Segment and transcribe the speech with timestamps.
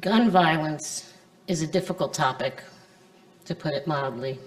[0.00, 1.12] Gun violence
[1.46, 2.64] is a difficult topic,
[3.44, 4.40] to put it mildly.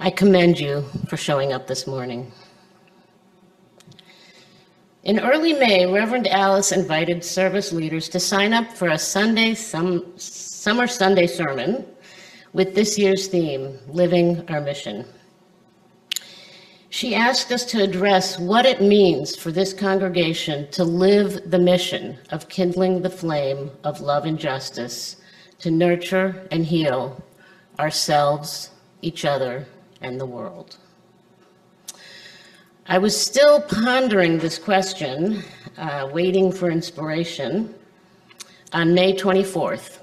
[0.00, 2.32] I commend you for showing up this morning.
[5.04, 10.18] In early May, Reverend Alice invited service leaders to sign up for a Sunday, some,
[10.18, 11.86] summer Sunday sermon
[12.54, 15.04] with this year's theme, Living Our Mission.
[16.94, 22.16] She asked us to address what it means for this congregation to live the mission
[22.30, 25.16] of kindling the flame of love and justice
[25.58, 27.20] to nurture and heal
[27.80, 28.70] ourselves,
[29.02, 29.66] each other,
[30.02, 30.76] and the world.
[32.86, 35.42] I was still pondering this question,
[35.76, 37.74] uh, waiting for inspiration,
[38.72, 39.98] on May 24th,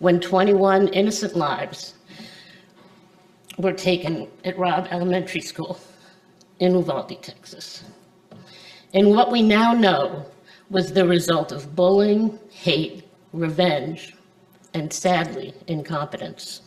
[0.00, 1.94] when 21 innocent lives
[3.58, 5.78] were taken at Robb Elementary School
[6.60, 7.84] in Uvalde, Texas.
[8.94, 10.26] And what we now know
[10.70, 14.14] was the result of bullying, hate, revenge,
[14.74, 16.62] and sadly, incompetence.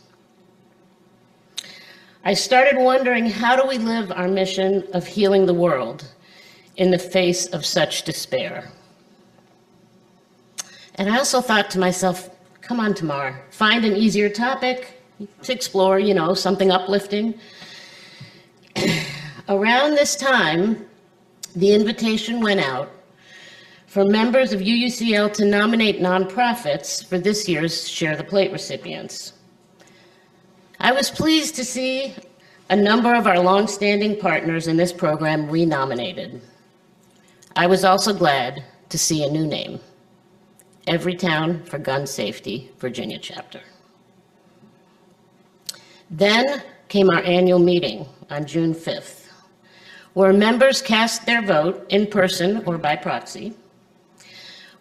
[2.24, 6.12] I started wondering how do we live our mission of healing the world
[6.76, 8.70] in the face of such despair?
[10.96, 14.99] And I also thought to myself, come on, Tamar, find an easier topic
[15.42, 17.38] to explore, you know, something uplifting.
[19.48, 20.86] Around this time,
[21.56, 22.90] the invitation went out
[23.86, 29.32] for members of UUCL to nominate nonprofits for this year's Share the Plate recipients.
[30.78, 32.14] I was pleased to see
[32.70, 36.40] a number of our longstanding partners in this program renominated.
[37.56, 39.80] I was also glad to see a new name,
[40.86, 43.60] Everytown for Gun Safety, Virginia chapter.
[46.10, 49.28] Then came our annual meeting on June 5th,
[50.14, 53.54] where members cast their vote in person or by proxy.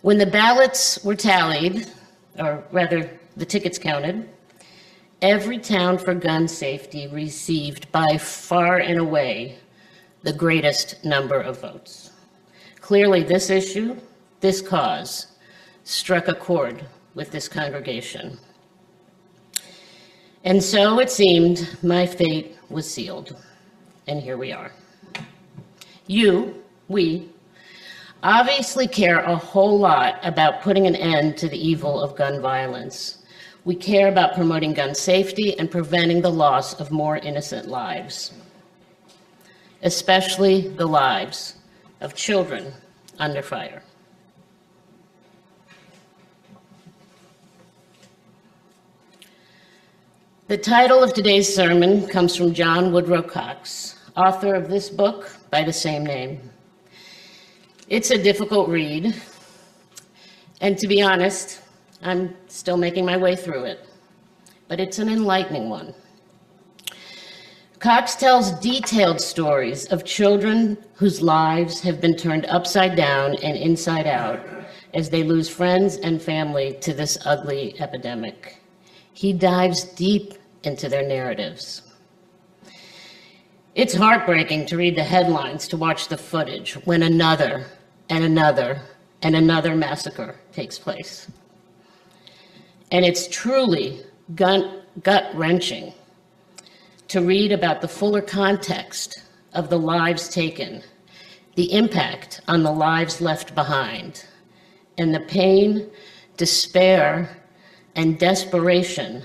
[0.01, 1.85] When the ballots were tallied,
[2.39, 4.27] or rather the tickets counted,
[5.21, 9.57] Everytown for Gun Safety received by far and away
[10.23, 12.11] the greatest number of votes.
[12.79, 13.97] Clearly, this issue,
[14.39, 15.27] this cause,
[15.83, 18.39] struck a chord with this congregation.
[20.43, 23.35] And so it seemed my fate was sealed.
[24.07, 24.71] And here we are.
[26.07, 27.29] You, we,
[28.23, 33.19] obviously care a whole lot about putting an end to the evil of gun violence.
[33.65, 38.31] We care about promoting gun safety and preventing the loss of more innocent lives,
[39.83, 41.55] especially the lives
[42.01, 42.73] of children
[43.19, 43.83] under fire.
[50.49, 55.61] The title of today's sermon comes from John Woodrow Cox, author of this book by
[55.61, 56.41] the same name.
[57.87, 59.13] It's a difficult read,
[60.59, 61.61] and to be honest,
[62.01, 63.85] I'm still making my way through it,
[64.67, 65.93] but it's an enlightening one.
[67.77, 74.07] Cox tells detailed stories of children whose lives have been turned upside down and inside
[74.07, 74.39] out
[74.95, 78.55] as they lose friends and family to this ugly epidemic.
[79.13, 81.83] He dives deep into their narratives.
[83.75, 87.65] It's heartbreaking to read the headlines, to watch the footage when another
[88.09, 88.81] and another
[89.21, 91.29] and another massacre takes place.
[92.91, 94.03] And it's truly
[94.35, 95.93] gut wrenching
[97.09, 100.83] to read about the fuller context of the lives taken,
[101.55, 104.25] the impact on the lives left behind,
[104.97, 105.89] and the pain,
[106.37, 107.37] despair,
[107.95, 109.23] and desperation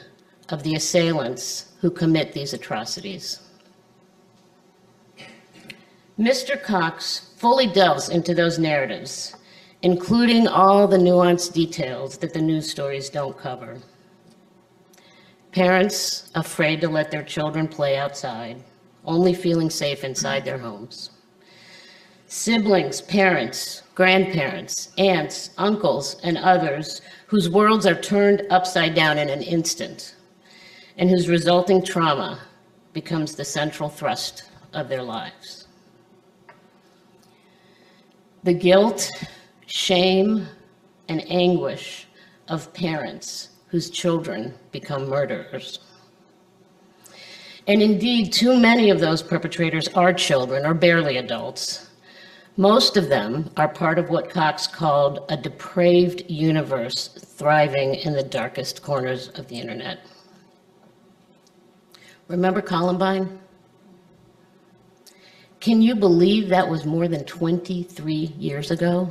[0.50, 3.41] of the assailants who commit these atrocities.
[6.19, 6.62] Mr.
[6.62, 9.37] Cox fully delves into those narratives
[9.84, 13.77] including all the nuanced details that the news stories don't cover.
[15.53, 18.65] Parents afraid to let their children play outside,
[19.04, 21.10] only feeling safe inside their homes.
[22.28, 29.42] Siblings, parents, grandparents, aunts, uncles, and others whose worlds are turned upside down in an
[29.42, 30.15] instant
[30.96, 32.41] and whose resulting trauma
[32.92, 35.68] becomes the central thrust of their lives.
[38.44, 39.10] The guilt
[39.66, 40.46] shame,
[41.08, 42.06] and anguish
[42.48, 45.80] of parents whose children become murderers.
[47.66, 51.91] And indeed, too many of those perpetrators are children or barely adults.
[52.56, 58.22] Most of them are part of what Cox called a depraved universe thriving in the
[58.22, 60.06] darkest corners of the internet.
[62.28, 63.38] Remember Columbine?
[65.60, 69.10] Can you believe that was more than 23 years ago?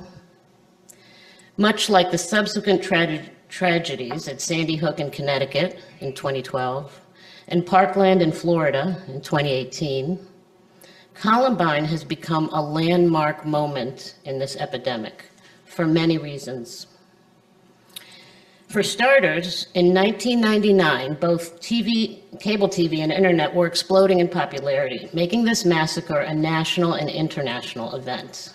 [1.57, 6.99] Much like the subsequent trage- tragedies at Sandy Hook in Connecticut in 2012
[7.49, 10.19] and Parkland in Florida in 2018,
[11.13, 15.25] Columbine has become a landmark moment in this epidemic
[15.65, 16.87] for many reasons.
[18.73, 25.43] For starters, in 1999, both TV, cable TV and internet were exploding in popularity, making
[25.43, 28.51] this massacre a national and international event.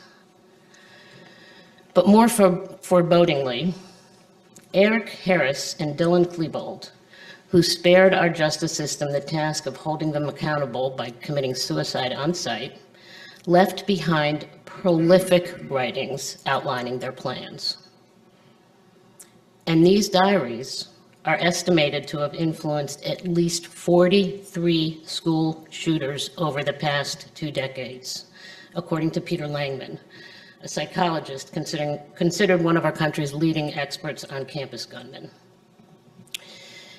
[1.94, 2.50] But more for,
[2.82, 3.75] forebodingly,
[4.75, 6.91] Eric Harris and Dylan Klebold,
[7.50, 12.35] who spared our justice system the task of holding them accountable by committing suicide on
[12.35, 12.76] site,
[13.47, 17.88] left behind prolific writings outlining their plans.
[19.69, 20.88] And these diaries
[21.26, 28.31] are estimated to have influenced at least 43 school shooters over the past two decades,
[28.75, 29.99] according to Peter Langman,
[30.62, 35.31] a psychologist considered one of our country's leading experts on campus gunmen.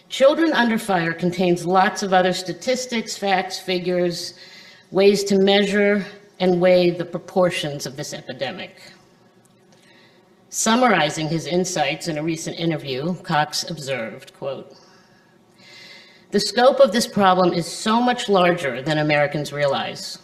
[0.07, 4.35] Children Under Fire contains lots of other statistics, facts, figures,
[4.91, 6.05] ways to measure
[6.39, 8.79] and weigh the proportions of this epidemic.
[10.49, 14.75] Summarizing his insights in a recent interview, Cox observed, quote,
[16.31, 20.19] the scope of this problem is so much larger than Americans realize.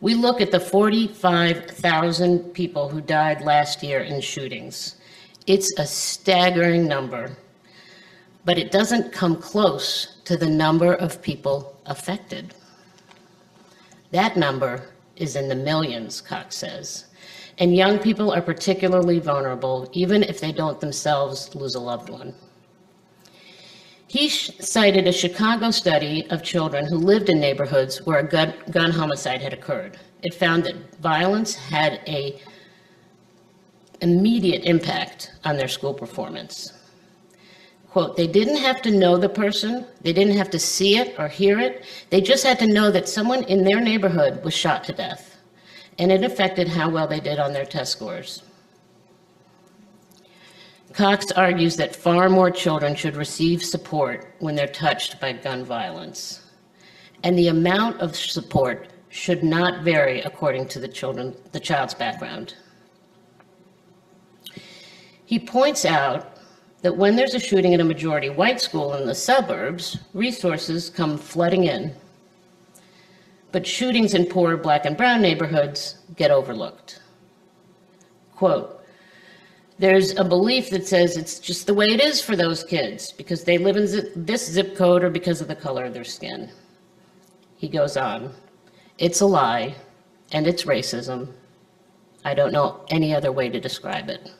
[0.00, 4.96] We look at the 45,000 people who died last year in shootings.
[5.48, 7.36] It's a staggering number,
[8.44, 12.54] but it doesn't come close to the number of people affected.
[14.12, 17.06] That number is in the millions, Cox says.
[17.58, 22.34] And young people are particularly vulnerable, even if they don't themselves lose a loved one.
[24.08, 28.90] He cited a Chicago study of children who lived in neighborhoods where a gun, gun
[28.90, 29.98] homicide had occurred.
[30.22, 32.40] It found that violence had a
[34.00, 36.72] immediate impact on their school performance.
[37.90, 41.28] Quote, they didn't have to know the person, they didn't have to see it or
[41.28, 44.92] hear it, they just had to know that someone in their neighborhood was shot to
[44.92, 45.33] death
[45.98, 48.42] and it affected how well they did on their test scores.
[50.92, 56.52] Cox argues that far more children should receive support when they're touched by gun violence.
[57.24, 62.54] And the amount of support should not vary according to the, children, the child's background.
[65.24, 66.38] He points out
[66.82, 71.16] that when there's a shooting at a majority white school in the suburbs, resources come
[71.16, 71.94] flooding in
[73.54, 76.98] but shootings in poor black and brown neighborhoods get overlooked.
[78.34, 78.84] Quote,
[79.78, 83.44] there's a belief that says it's just the way it is for those kids because
[83.44, 83.86] they live in
[84.16, 86.50] this zip code or because of the color of their skin.
[87.56, 88.34] He goes on,
[88.98, 89.76] it's a lie
[90.32, 91.28] and it's racism.
[92.24, 94.32] I don't know any other way to describe it.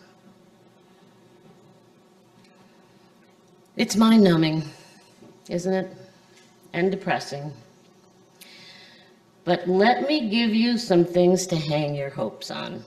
[3.76, 4.64] It's mind numbing,
[5.48, 5.96] isn't it?
[6.72, 7.52] And depressing.
[9.44, 12.84] But let me give you some things to hang your hopes on.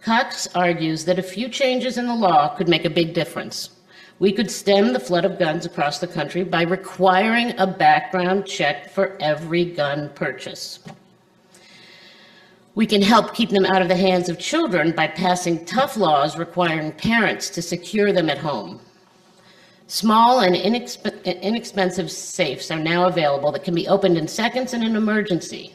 [0.00, 3.70] Cox argues that a few changes in the law could make a big difference.
[4.18, 8.90] We could stem the flood of guns across the country by requiring a background check
[8.90, 10.80] for every gun purchase.
[12.74, 16.36] We can help keep them out of the hands of children by passing tough laws
[16.36, 18.80] requiring parents to secure them at home.
[19.86, 24.82] Small and inexp inexpensive safes are now available that can be opened in seconds in
[24.82, 25.74] an emergency.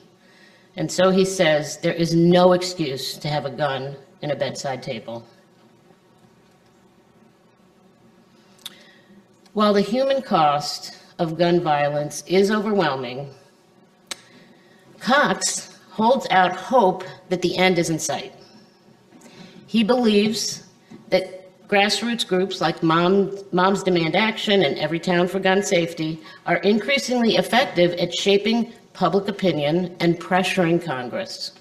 [0.76, 4.82] And so he says there is no excuse to have a gun in a bedside
[4.82, 5.26] table.
[9.54, 13.30] While the human cost of gun violence is overwhelming,
[15.00, 18.34] Cox holds out hope that the end is in sight.
[19.68, 20.64] He believes
[21.10, 21.39] that
[21.70, 27.94] Grassroots groups like Mom, Moms Demand Action and Everytown for Gun Safety are increasingly effective
[27.94, 31.52] at shaping public opinion and pressuring Congress.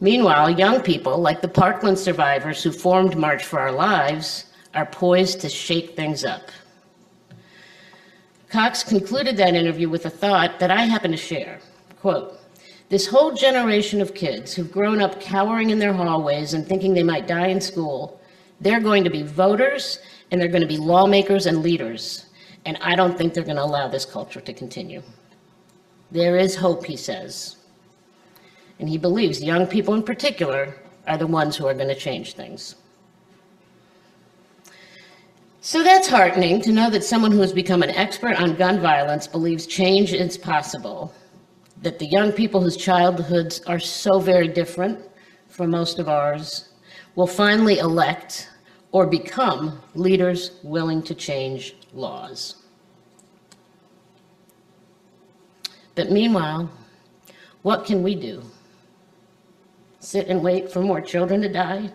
[0.00, 5.42] Meanwhile, young people like the Parkland survivors who formed March for Our Lives are poised
[5.42, 6.50] to shake things up.
[8.48, 11.60] Cox concluded that interview with a thought that I happen to share.
[12.00, 12.39] Quote,
[12.90, 17.04] this whole generation of kids who've grown up cowering in their hallways and thinking they
[17.04, 18.20] might die in school,
[18.60, 22.26] they're going to be voters and they're going to be lawmakers and leaders.
[22.66, 25.02] And I don't think they're going to allow this culture to continue.
[26.10, 27.56] There is hope, he says.
[28.80, 30.74] And he believes young people in particular
[31.06, 32.74] are the ones who are going to change things.
[35.60, 39.28] So that's heartening to know that someone who has become an expert on gun violence
[39.28, 41.14] believes change is possible
[41.82, 44.98] that the young people whose childhoods are so very different
[45.50, 46.70] from most of ours,
[47.16, 48.48] will finally elect
[48.92, 52.56] or become leaders willing to change laws.
[55.94, 56.70] But meanwhile,
[57.62, 58.42] what can we do?
[59.98, 61.92] Sit and wait for more children to die?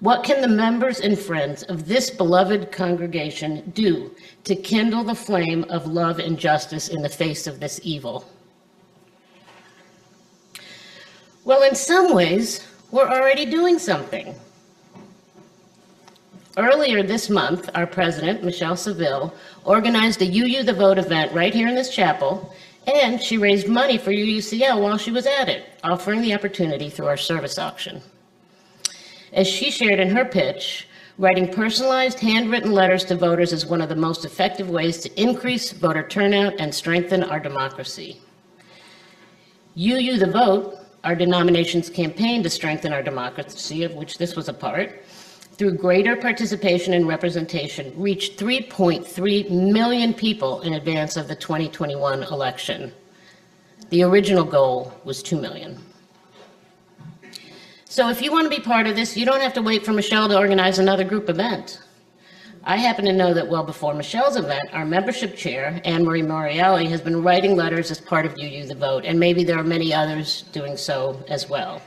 [0.00, 5.64] What can the members and friends of this beloved congregation do to kindle the flame
[5.70, 8.28] of love and justice in the face of this evil?
[11.44, 14.34] Well, in some ways, we're already doing something.
[16.56, 19.34] Earlier this month, our president, Michelle Seville,
[19.64, 22.54] organized a UU the Vote event right here in this chapel,
[22.86, 27.06] and she raised money for UUCL while she was at it, offering the opportunity through
[27.06, 28.00] our service auction.
[29.34, 30.86] As she shared in her pitch,
[31.18, 35.72] writing personalized handwritten letters to voters is one of the most effective ways to increase
[35.72, 38.20] voter turnout and strengthen our democracy.
[39.76, 44.52] UU the Vote, our denomination's campaign to strengthen our democracy, of which this was a
[44.52, 45.04] part,
[45.56, 52.92] through greater participation and representation, reached 3.3 million people in advance of the 2021 election.
[53.90, 55.83] The original goal was 2 million.
[57.94, 59.92] So if you want to be part of this, you don't have to wait for
[59.92, 61.80] Michelle to organize another group event.
[62.64, 66.88] I happen to know that well before Michelle's event, our membership chair, Anne Marie Morielli,
[66.88, 69.62] has been writing letters as part of You UU the Vote, and maybe there are
[69.62, 71.80] many others doing so as well.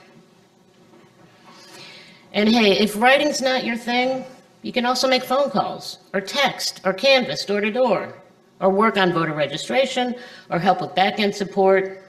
[2.31, 4.23] And hey, if writing's not your thing,
[4.61, 8.13] you can also make phone calls, or text, or canvas door to door,
[8.61, 10.15] or work on voter registration,
[10.49, 12.01] or help with back-end support.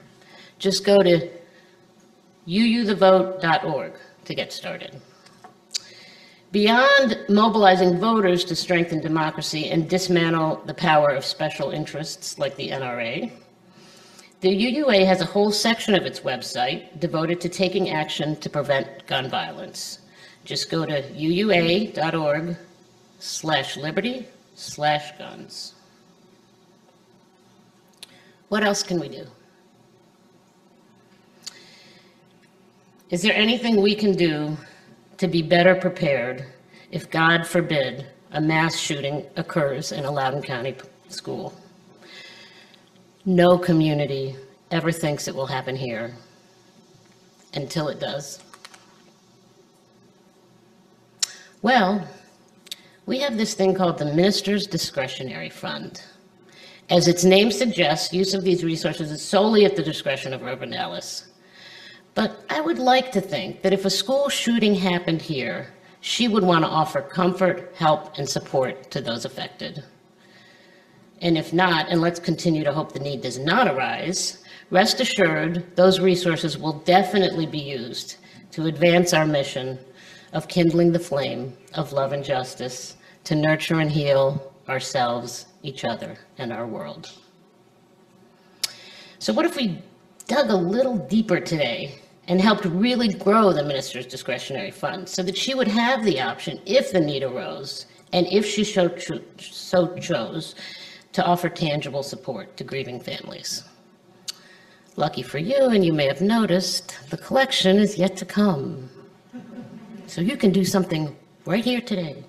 [0.57, 1.29] Just go to
[2.47, 3.93] uuthevote.org
[4.25, 5.01] to get started.
[6.51, 12.69] Beyond mobilizing voters to strengthen democracy and dismantle the power of special interests like the
[12.69, 13.31] NRA,
[14.41, 19.05] the UUA has a whole section of its website devoted to taking action to prevent
[19.05, 19.99] gun violence.
[20.45, 22.57] Just go to uua.org
[23.19, 25.75] slash liberty slash guns.
[28.47, 29.27] What else can we do?
[33.09, 34.55] Is there anything we can do
[35.17, 36.45] to be better prepared
[36.91, 40.75] if, God forbid, a mass shooting occurs in a Loudoun County
[41.07, 41.53] school?
[43.25, 44.35] No community
[44.69, 46.13] ever thinks it will happen here
[47.55, 48.43] until it does.
[51.63, 52.07] Well,
[53.07, 56.03] we have this thing called the Minister's Discretionary Fund.
[56.91, 60.75] As its name suggests, use of these resources is solely at the discretion of Reverend
[60.75, 61.28] Ellis.
[62.19, 65.67] But I would like to think that if a school shooting happened here,
[66.01, 69.85] she would want to offer comfort, help, and support to those affected.
[71.21, 75.73] And if not, and let's continue to hope the need does not arise, rest assured
[75.77, 78.17] those resources will definitely be used
[78.51, 79.79] to advance our mission
[80.33, 86.17] of kindling the flame of love and justice to nurture and heal ourselves, each other,
[86.37, 87.13] and our world.
[89.19, 89.81] So, what if we
[90.27, 95.35] dug a little deeper today and helped really grow the minister's discretionary fund so that
[95.35, 99.97] she would have the option, if the need arose, and if she so, cho- so
[99.97, 100.55] chose,
[101.11, 103.63] to offer tangible support to grieving families?
[104.95, 108.89] Lucky for you, and you may have noticed, the collection is yet to come.
[110.05, 112.23] So you can do something right here today.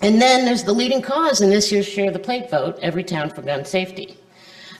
[0.00, 3.42] And then there's the leading cause in this year's Share the Plate vote, Everytown for
[3.42, 4.16] Gun Safety.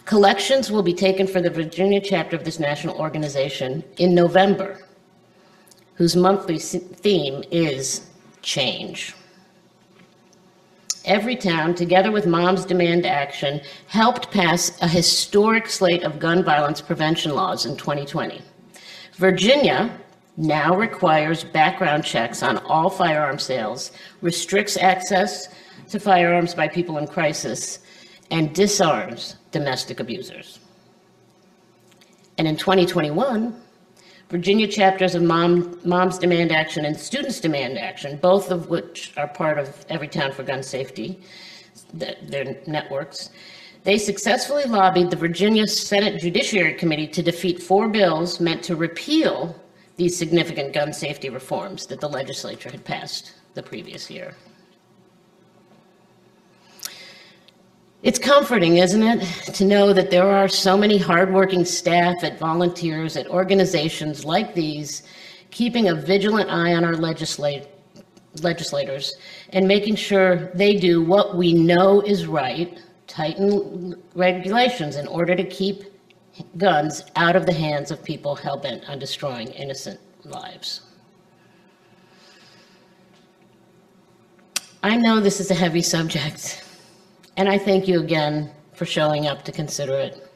[0.04, 4.80] Collections will be taken for the Virginia chapter of this national organization in November,
[5.94, 8.08] whose monthly theme is
[8.42, 9.14] change.
[11.04, 17.34] Everytown, together with Moms Demand Action, helped pass a historic slate of gun violence prevention
[17.34, 18.40] laws in 2020.
[19.14, 19.98] Virginia
[20.36, 25.48] now requires background checks on all firearm sales, restricts access
[25.90, 27.80] to firearms by people in crisis,
[28.32, 30.58] and disarms domestic abusers.
[32.38, 33.54] And in 2021,
[34.30, 39.28] Virginia chapters of Mom, Moms Demand Action and Students Demand Action, both of which are
[39.28, 41.20] part of Everytown for Gun Safety,
[41.92, 43.30] their networks,
[43.84, 49.54] they successfully lobbied the Virginia Senate Judiciary Committee to defeat four bills meant to repeal
[49.96, 54.34] these significant gun safety reforms that the legislature had passed the previous year.
[58.02, 59.20] It's comforting, isn't it,
[59.54, 65.04] to know that there are so many hardworking staff at volunteers at organizations like these
[65.52, 67.68] keeping a vigilant eye on our legislate,
[68.40, 69.14] legislators
[69.50, 75.44] and making sure they do what we know is right, tighten regulations in order to
[75.44, 75.84] keep
[76.56, 80.80] guns out of the hands of people hell-bent on destroying innocent lives.
[84.82, 86.64] I know this is a heavy subject,
[87.36, 90.28] and I thank you again for showing up to consider it.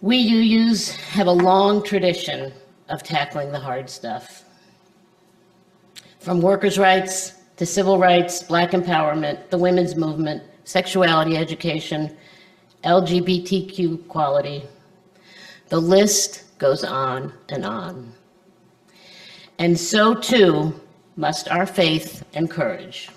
[0.00, 2.52] We UUs have a long tradition
[2.88, 4.44] of tackling the hard stuff.
[6.18, 12.16] From workers' rights to civil rights, black empowerment, the women's movement, sexuality education,
[12.84, 14.62] LGBTQ equality.
[15.68, 18.12] The list goes on and on.
[19.58, 20.80] And so too
[21.16, 23.10] must our faith and courage.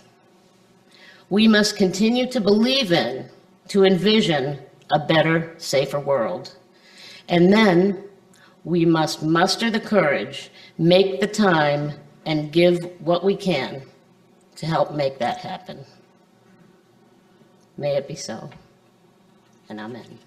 [1.29, 3.29] We must continue to believe in,
[3.69, 4.59] to envision
[4.91, 6.55] a better, safer world.
[7.29, 8.03] And then
[8.63, 11.93] we must muster the courage, make the time,
[12.25, 13.83] and give what we can
[14.55, 15.85] to help make that happen.
[17.77, 18.49] May it be so.
[19.69, 20.19] And amen.